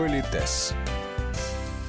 [0.00, 0.72] Политес.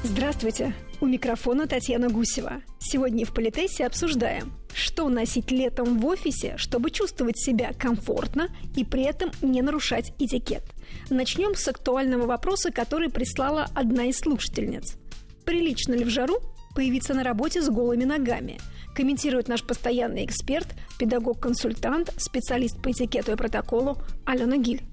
[0.04, 0.74] Здравствуйте!
[1.00, 2.62] У микрофона Татьяна Гусева.
[2.78, 9.04] Сегодня в Политесе обсуждаем, что носить летом в офисе, чтобы чувствовать себя комфортно и при
[9.04, 10.64] этом не нарушать этикет.
[11.10, 14.98] Начнем с актуального вопроса, который прислала одна из слушательниц.
[15.46, 16.42] Прилично ли в жару
[16.76, 18.60] появиться на работе с голыми ногами?
[18.94, 20.68] Комментирует наш постоянный эксперт,
[21.00, 24.84] педагог-консультант, специалист по этикету и протоколу Алена Гиль.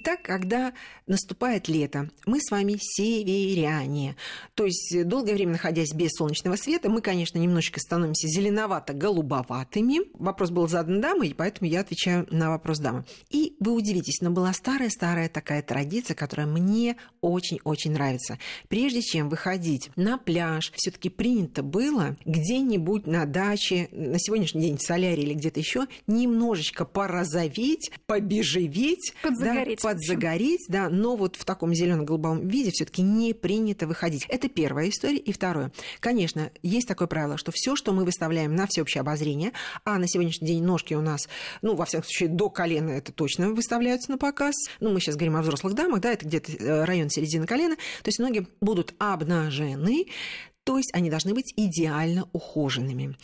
[0.00, 0.74] Итак, когда
[1.08, 4.14] наступает лето, мы с вами северяне.
[4.54, 10.02] То есть, долгое время находясь без солнечного света, мы, конечно, немножечко становимся зеленовато-голубоватыми.
[10.14, 13.06] Вопрос был задан дамой, поэтому я отвечаю на вопрос дамы.
[13.28, 18.38] И вы удивитесь, но была старая-старая такая традиция, которая мне очень-очень нравится.
[18.68, 24.76] Прежде чем выходить на пляж, все таки принято было где-нибудь на даче, на сегодняшний день
[24.76, 29.12] в солярии или где-то еще, немножечко порозоветь, побежеветь.
[29.22, 29.80] Подзагореть.
[29.82, 34.26] Да, подзагореть, да, но вот в таком зелено-голубом виде все-таки не принято выходить.
[34.28, 35.16] Это первая история.
[35.16, 35.72] И второе.
[35.98, 39.52] Конечно, есть такое правило, что все, что мы выставляем на всеобщее обозрение,
[39.86, 41.26] а на сегодняшний день ножки у нас,
[41.62, 44.54] ну, во всяком случае, до колена это точно выставляются на показ.
[44.80, 47.76] Ну, мы сейчас говорим о взрослых дамах, да, это где-то э, район середины колена.
[47.76, 50.04] То есть ноги будут обнажены,
[50.68, 53.16] то есть они должны быть идеально ухоженными.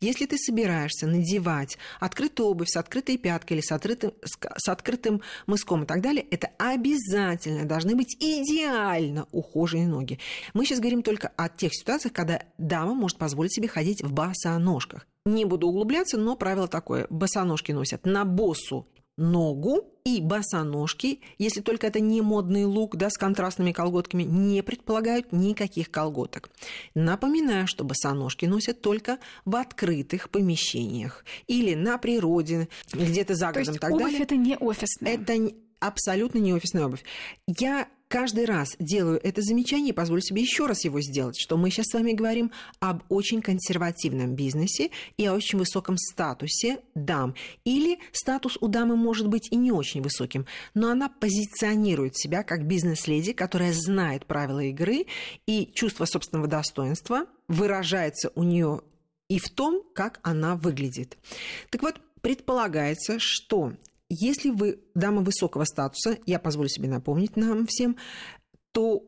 [0.00, 5.82] Если ты собираешься надевать открытую обувь с открытой пяткой или с открытым, с открытым мыском
[5.82, 10.20] и так далее, это обязательно должны быть идеально ухоженные ноги.
[10.54, 15.04] Мы сейчас говорим только о тех ситуациях, когда дама может позволить себе ходить в босоножках.
[15.24, 17.08] Не буду углубляться, но правило такое.
[17.10, 18.86] Босоножки носят на босу
[19.22, 25.32] ногу и босоножки, если только это не модный лук да, с контрастными колготками, не предполагают
[25.32, 26.50] никаких колготок.
[26.94, 33.64] Напоминаю, что босоножки носят только в открытых помещениях или на природе, где-то за городом.
[33.64, 34.22] То есть так обувь далее.
[34.22, 35.14] это не офисная?
[35.14, 37.04] Это абсолютно не офисная обувь.
[37.46, 41.70] Я каждый раз делаю это замечание и позволю себе еще раз его сделать, что мы
[41.70, 47.34] сейчас с вами говорим об очень консервативном бизнесе и о очень высоком статусе дам.
[47.64, 52.66] Или статус у дамы может быть и не очень высоким, но она позиционирует себя как
[52.66, 55.06] бизнес-леди, которая знает правила игры
[55.46, 58.82] и чувство собственного достоинства выражается у нее
[59.30, 61.16] и в том, как она выглядит.
[61.70, 63.72] Так вот, предполагается, что
[64.14, 67.96] если вы дама высокого статуса, я позволю себе напомнить нам всем,
[68.72, 69.04] то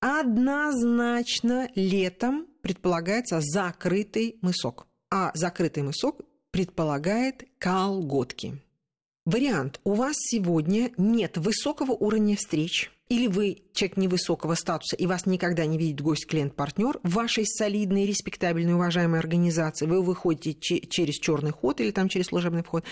[0.00, 4.86] однозначно летом предполагается закрытый мысок.
[5.10, 6.20] А закрытый мысок
[6.52, 8.62] предполагает колготки.
[9.26, 9.80] Вариант.
[9.82, 15.66] У вас сегодня нет высокого уровня встреч, или вы человек невысокого статуса, и вас никогда
[15.66, 21.50] не видит гость, клиент, партнер, в вашей солидной, респектабельной, уважаемой организации вы выходите через черный
[21.50, 22.84] ход или там через служебный вход.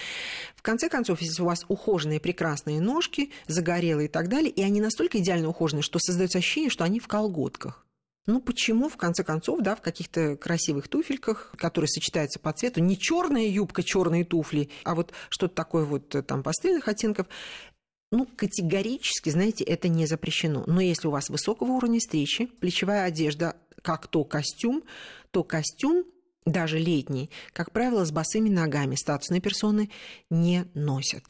[0.54, 4.80] В конце концов, если у вас ухоженные, прекрасные ножки, загорелые и так далее, и они
[4.80, 7.86] настолько идеально ухожены, что создается ощущение, что они в колготках.
[8.26, 12.96] Ну почему, в конце концов, да, в каких-то красивых туфельках, которые сочетаются по цвету, не
[12.96, 17.26] черная юбка, черные туфли, а вот что-то такое вот э, там пастельных оттенков,
[18.12, 20.62] ну, категорически, знаете, это не запрещено.
[20.66, 24.84] Но если у вас высокого уровня встречи, плечевая одежда, как то костюм,
[25.32, 26.04] то костюм,
[26.44, 29.90] даже летний, как правило, с босыми ногами статусные персоны
[30.28, 31.24] не носят.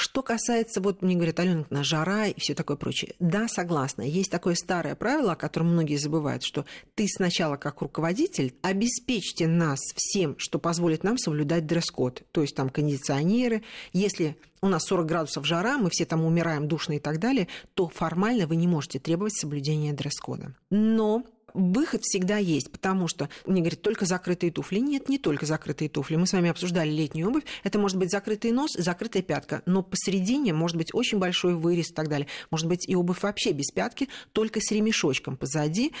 [0.00, 3.12] Что касается, вот мне говорят, Алена, на жара и все такое прочее.
[3.18, 4.00] Да, согласна.
[4.00, 9.78] Есть такое старое правило, о котором многие забывают, что ты сначала как руководитель обеспечьте нас
[9.94, 12.22] всем, что позволит нам соблюдать дресс-код.
[12.32, 13.62] То есть там кондиционеры.
[13.92, 17.88] Если у нас 40 градусов жара, мы все там умираем душно и так далее, то
[17.88, 20.54] формально вы не можете требовать соблюдения дресс-кода.
[20.70, 21.24] Но
[21.54, 24.78] Выход всегда есть, потому что мне говорят, только закрытые туфли.
[24.78, 26.16] Нет, не только закрытые туфли.
[26.16, 27.44] Мы с вами обсуждали летнюю обувь.
[27.64, 31.94] Это может быть закрытый нос, закрытая пятка, но посередине может быть очень большой вырез и
[31.94, 32.28] так далее.
[32.50, 35.92] Может быть и обувь вообще без пятки, только с ремешочком позади.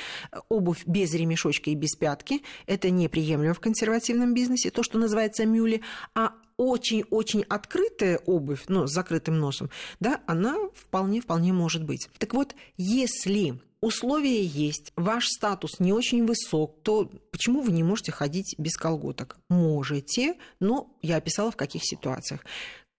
[0.48, 5.82] Обувь без ремешочка и без пятки– это неприемлемо в консервативном бизнесе, то, что называется мюли.
[6.14, 12.10] А очень-очень открытая обувь, ну, с закрытым носом, да, она вполне-вполне может быть.
[12.18, 18.12] Так вот, если условия есть, ваш статус не очень высок, то почему вы не можете
[18.12, 19.38] ходить без колготок?
[19.48, 22.44] Можете, но я описала в каких ситуациях.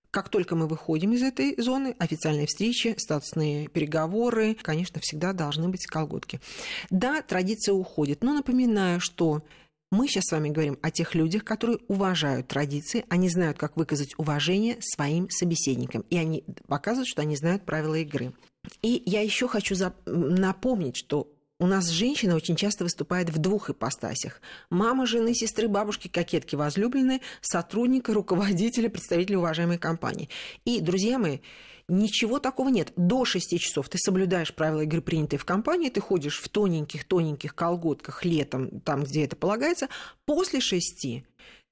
[0.09, 5.85] Как только мы выходим из этой зоны, официальные встречи, статусные переговоры, конечно, всегда должны быть
[5.85, 6.41] колготки.
[6.89, 9.43] Да, традиция уходит, но напоминаю, что
[9.91, 14.13] мы сейчас с вами говорим о тех людях, которые уважают традиции, они знают, как выказать
[14.17, 18.33] уважение своим собеседникам, и они показывают, что они знают правила игры.
[18.81, 21.27] И я еще хочу напомнить, что
[21.59, 24.41] у нас женщина очень часто выступает в двух ипостасях.
[24.71, 30.29] Мама, жены, сестры, бабушки, кокетки, возлюбленные, сотрудника, руководителя, представителя уважаемой компании.
[30.65, 31.39] И, друзья мои,
[31.87, 32.93] Ничего такого нет.
[32.95, 38.25] До 6 часов ты соблюдаешь правила игры, принятые в компании, ты ходишь в тоненьких-тоненьких колготках
[38.25, 39.87] летом, там, где это полагается.
[40.25, 41.23] После 6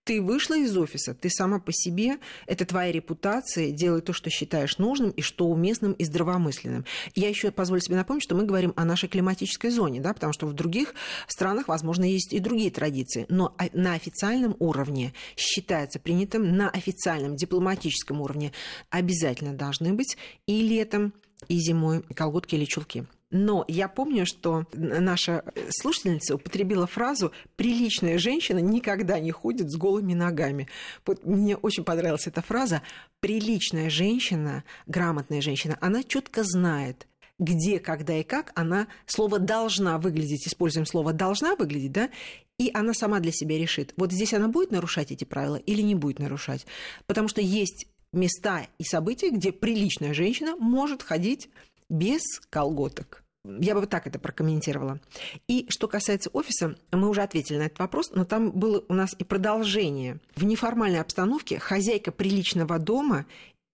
[0.10, 2.18] ты вышла из офиса, ты сама по себе,
[2.48, 6.84] это твоя репутация, делай то, что считаешь нужным и что уместным и здравомысленным.
[7.14, 10.48] Я еще позволю себе напомнить, что мы говорим о нашей климатической зоне, да, потому что
[10.48, 10.96] в других
[11.28, 18.20] странах, возможно, есть и другие традиции, но на официальном уровне считается принятым, на официальном дипломатическом
[18.20, 18.52] уровне
[18.90, 20.18] обязательно должны быть
[20.48, 21.14] и летом,
[21.48, 23.06] и зимой колготки или чулки.
[23.32, 30.14] Но я помню, что наша слушательница употребила фразу «приличная женщина никогда не ходит с голыми
[30.14, 30.68] ногами».
[31.06, 32.82] Вот мне очень понравилась эта фраза.
[33.20, 40.48] Приличная женщина, грамотная женщина, она четко знает, где, когда и как она слово «должна выглядеть»,
[40.48, 42.10] используем слово «должна выглядеть», да,
[42.58, 45.96] и она сама для себя решит, вот здесь она будет нарушать эти правила или не
[45.96, 46.66] будет нарушать.
[47.08, 51.50] Потому что есть места и события, где приличная женщина может ходить
[51.90, 53.24] без колготок.
[53.46, 55.00] Я бы так это прокомментировала.
[55.48, 59.16] И что касается офиса, мы уже ответили на этот вопрос, но там было у нас
[59.18, 60.20] и продолжение.
[60.36, 63.26] В неформальной обстановке хозяйка приличного дома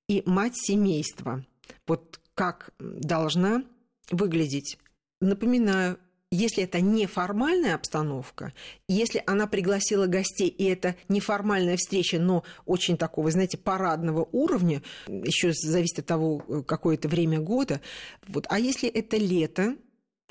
[0.07, 1.43] и мать семейства.
[1.87, 3.63] Вот как должна
[4.11, 4.77] выглядеть.
[5.19, 5.97] Напоминаю,
[6.35, 8.53] если это неформальная обстановка,
[8.87, 15.53] если она пригласила гостей, и это неформальная встреча, но очень такого, знаете, парадного уровня, еще
[15.53, 17.81] зависит от того, какое это время года,
[18.27, 19.75] вот, а если это лето,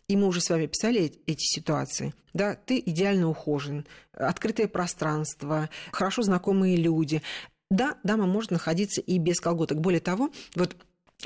[0.07, 6.23] и мы уже с вами писали эти ситуации, да, ты идеально ухожен, открытое пространство, хорошо
[6.23, 7.23] знакомые люди,
[7.71, 9.81] да, дама может находиться и без колготок.
[9.81, 10.77] Более того, вот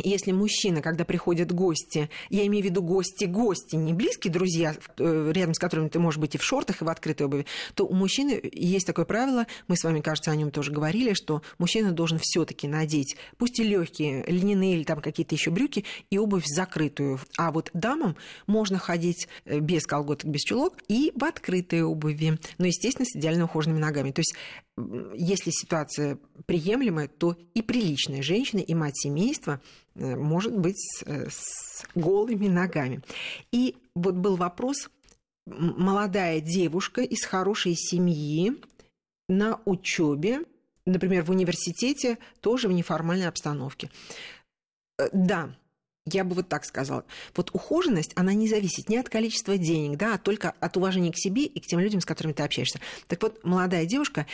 [0.03, 5.55] если мужчина, когда приходят гости, я имею в виду гости-гости, не близкие друзья, э, рядом
[5.55, 8.41] с которыми ты можешь быть и в шортах, и в открытой обуви, то у мужчины
[8.53, 12.69] есть такое правило, мы с вами, кажется, о нем тоже говорили, что мужчина должен все-таки
[12.69, 17.21] надеть, пусть и легкие, льняные или там какие-то еще брюки, и обувь закрытую.
[17.37, 18.17] А вот дамам
[18.47, 23.45] можно ходить э, без колготок, без чулок и в открытой обуви, но, естественно, с идеально
[23.45, 24.11] ухоженными ногами.
[24.13, 24.35] То есть
[25.15, 29.61] если ситуация приемлемая, то и приличная женщина, и мать семейства
[29.95, 33.03] э, может быть э, с голыми ногами.
[33.53, 34.91] И вот был вопрос,
[35.47, 38.53] молодая девушка из хорошей семьи
[39.29, 40.41] на учебе,
[40.87, 43.91] например, в университете, тоже в неформальной обстановке.
[44.99, 45.57] Э, да,
[46.13, 47.05] я бы вот так сказала.
[47.35, 51.19] Вот ухоженность, она не зависит ни от количества денег, да, а только от уважения к
[51.19, 52.81] себе и к тем людям, с которыми ты общаешься.
[53.07, 54.27] Так вот, молодая девушка,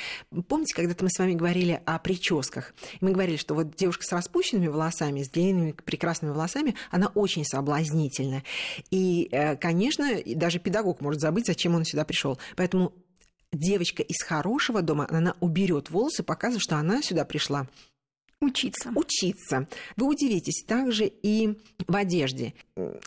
[0.49, 2.75] помните, когда-то мы с вами говорили о прическах?
[3.01, 8.43] Мы говорили, что вот девушка с распущенными волосами, с длинными прекрасными волосами, она очень соблазнительна.
[8.91, 12.39] И, э, конечно, даже педагог может забыть, зачем он сюда пришел.
[12.57, 12.93] Поэтому
[13.53, 17.67] девочка из хорошего дома, она уберет волосы, показывая, что она сюда пришла
[18.45, 18.93] Учиться.
[18.95, 19.69] Учиться.
[19.97, 22.55] Вы удивитесь, также и в одежде.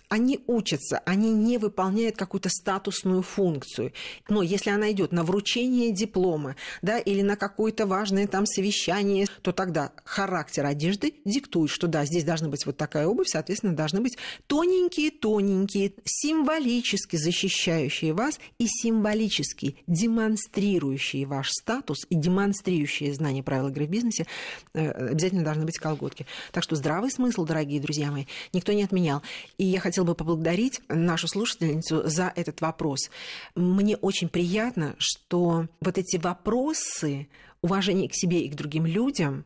[0.08, 3.92] Они учатся, они не выполняют какую-то статусную функцию.
[4.30, 9.52] Но если она идет на вручение диплома, да, или на какое-то важное там совещание, то
[9.52, 14.18] тогда характер одежды диктует, что да, здесь должна быть вот такая обувь, соответственно, должны быть
[14.48, 23.90] тоненькие-тоненькие, символически защищающие вас и символически демонстрирующие ваш статус и демонстрирующие знание правил игры в
[23.90, 24.28] бизнесе
[24.74, 26.26] э, обязательно должны быть колготки.
[26.54, 29.22] Так что здравый смысл, дорогие друзья мои, никто не отменял.
[29.58, 33.10] И я хотела бы поблагодарить нашу слушательницу за этот вопрос.
[33.56, 37.28] Мне очень приятно, что вот эти вопросы
[37.62, 39.46] уважения к себе и к другим людям,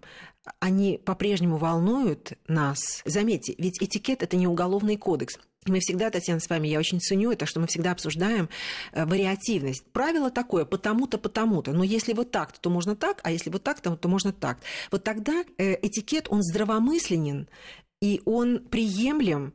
[0.59, 3.01] они по-прежнему волнуют нас.
[3.05, 5.37] Заметьте, ведь этикет– это не уголовный кодекс.
[5.67, 8.49] Мы всегда, Татьяна, с вами, я очень ценю это, что мы всегда обсуждаем
[8.93, 9.85] э, вариативность.
[9.91, 11.71] Правило такое, потому-то, потому-то.
[11.71, 14.57] Но если вот так, то можно так, а если вот так, то, можно так.
[14.89, 17.47] Вот тогда э, этикет, он здравомысленен,
[18.01, 19.53] и он приемлем,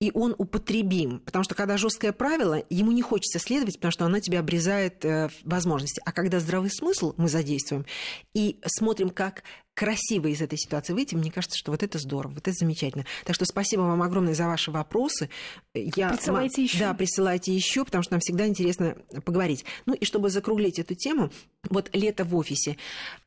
[0.00, 1.20] и он употребим.
[1.20, 5.30] Потому что когда жесткое правило, ему не хочется следовать, потому что оно тебе обрезает э,
[5.44, 6.02] возможности.
[6.04, 7.86] А когда здравый смысл мы задействуем
[8.34, 9.42] и смотрим, как
[9.74, 13.04] красиво из этой ситуации выйти, мне кажется, что вот это здорово, вот это замечательно.
[13.24, 15.30] Так что спасибо вам огромное за ваши вопросы.
[15.74, 16.78] Я, присылайте еще.
[16.78, 19.64] Да, присылайте еще, потому что нам всегда интересно поговорить.
[19.86, 21.30] Ну и чтобы закруглить эту тему,
[21.68, 22.76] вот лето в офисе.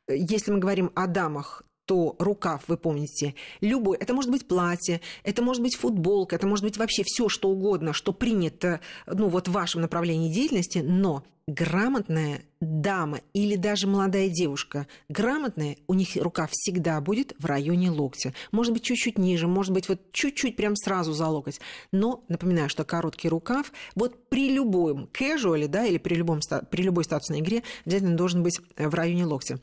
[0.07, 5.41] Если мы говорим о дамах, то рукав, вы помните, любой, это может быть платье, это
[5.41, 9.51] может быть футболка, это может быть вообще все что угодно, что принято, ну вот в
[9.51, 17.01] вашем направлении деятельности, но грамотная дама или даже молодая девушка, грамотная, у них рукав всегда
[17.01, 18.35] будет в районе локтя.
[18.51, 21.59] Может быть, чуть-чуть ниже, может быть, вот чуть-чуть прям сразу за локоть.
[21.91, 27.03] Но напоминаю, что короткий рукав вот при любом casual, да, или при, любом, при любой
[27.03, 29.59] статусной игре обязательно должен быть в районе локтя.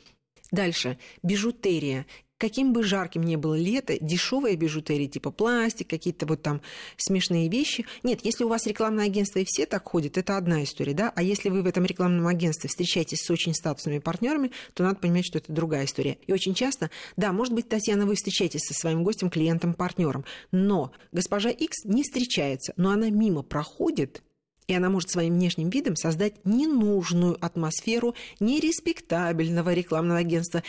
[0.50, 0.98] Дальше.
[1.22, 2.06] Бижутерия.
[2.38, 6.60] каким бы жарким ни было лето, дешевая бижутерия, типа пластик, какие-то вот там
[6.96, 7.86] смешные вещи.
[8.02, 11.22] Нет, если у вас рекламное агентство и все так ходят, это одна история, да, а
[11.22, 15.38] если вы в этом рекламном агентстве встречаетесь с очень статусными партнерами, то надо понимать, что
[15.38, 16.18] это другая история.
[16.26, 20.92] И очень часто, да, может быть, Татьяна, вы встречаетесь со своим гостем, клиентом, партнером, но
[21.12, 24.22] госпожа X не встречается, но она мимо проходит,
[24.68, 30.62] и она может своим внешним видом создать ненужную атмосферу нереспектабельного рекламного агентства,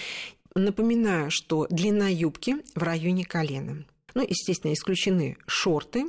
[0.57, 3.85] Напоминаю, что длина юбки в районе колена.
[4.17, 6.05] Ну, естественно, исключены шорты.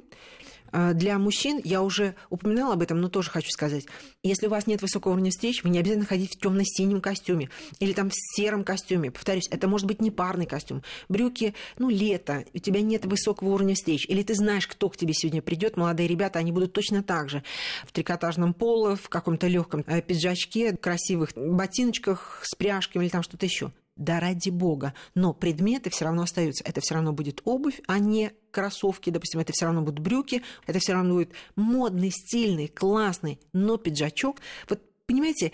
[0.73, 3.85] А, для мужчин, я уже упоминала об этом, но тоже хочу сказать,
[4.23, 7.50] если у вас нет высокого уровня встреч, вы не обязательно ходить в темно-синем костюме
[7.81, 9.11] или там в сером костюме.
[9.11, 10.83] Повторюсь, это может быть не парный костюм.
[11.11, 15.12] Брюки, ну, лето, у тебя нет высокого уровня встреч, или ты знаешь, кто к тебе
[15.12, 17.43] сегодня придет, молодые ребята, они будут точно так же
[17.85, 23.45] в трикотажном поло, в каком-то легком э, пиджачке, красивых ботиночках с пряжками или там что-то
[23.45, 24.95] еще да ради бога.
[25.14, 26.64] Но предметы все равно остаются.
[26.64, 30.78] Это все равно будет обувь, а не кроссовки, допустим, это все равно будут брюки, это
[30.78, 34.38] все равно будет модный, стильный, классный, но пиджачок.
[34.69, 35.52] Вот понимаете,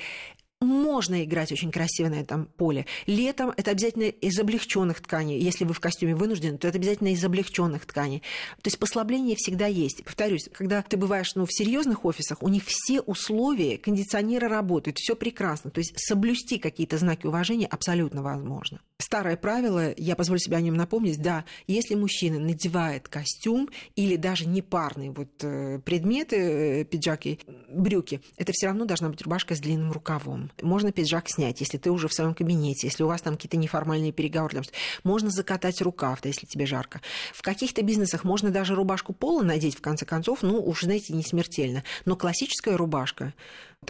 [0.64, 2.86] можно играть очень красиво на этом поле.
[3.06, 5.40] Летом это обязательно из облегченных тканей.
[5.40, 8.20] Если вы в костюме вынуждены, то это обязательно из облегченных тканей.
[8.62, 10.04] То есть послабление всегда есть.
[10.04, 15.16] Повторюсь, когда ты бываешь ну, в серьезных офисах, у них все условия, кондиционеры работают, все
[15.16, 15.70] прекрасно.
[15.70, 18.80] То есть соблюсти какие-то знаки уважения абсолютно возможно.
[19.04, 24.48] Старое правило, я позволю себе о нем напомнить, да, если мужчина надевает костюм или даже
[24.48, 29.92] непарные вот э, предметы, э, пиджаки, брюки, это все равно должна быть рубашка с длинным
[29.92, 30.50] рукавом.
[30.62, 34.12] Можно пиджак снять, если ты уже в своем кабинете, если у вас там какие-то неформальные
[34.12, 34.62] переговоры.
[35.02, 37.02] Можно закатать рукав, да, если тебе жарко.
[37.34, 41.22] В каких-то бизнесах можно даже рубашку пола надеть, в конце концов, ну, уж, знаете, не
[41.22, 41.84] смертельно.
[42.06, 43.34] Но классическая рубашка,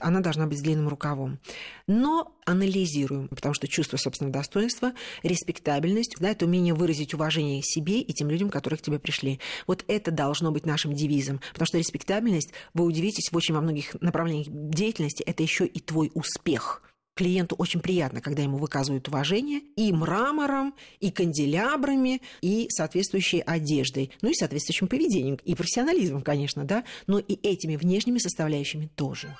[0.00, 1.38] она должна быть с длинным рукавом.
[1.86, 8.12] Но анализируем, потому что чувство собственного достоинства, респектабельность, да, это умение выразить уважение себе и
[8.12, 9.40] тем людям, которые к тебе пришли.
[9.66, 13.94] Вот это должно быть нашим девизом, потому что респектабельность, вы удивитесь, в очень во многих
[14.00, 16.82] направлениях деятельности, это еще и твой успех–
[17.14, 24.30] Клиенту очень приятно, когда ему выказывают уважение и мрамором, и канделябрами, и соответствующей одеждой, ну
[24.30, 29.36] и соответствующим поведением, и профессионализмом, конечно, да, но и этими внешними составляющими тоже.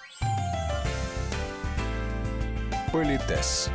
[2.92, 3.68] Политес.